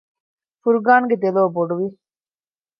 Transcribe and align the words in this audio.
ފުރުޤާންގެ 0.61 1.15
ދެލޯ 1.23 1.41
ބޮޑުވި 1.55 1.87